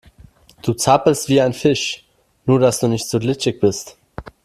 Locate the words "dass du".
2.59-2.87